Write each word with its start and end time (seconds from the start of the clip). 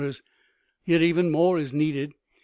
Yet 0.83 1.03
even 1.03 1.29
more 1.29 1.59
is 1.59 1.75
needed. 1.75 2.13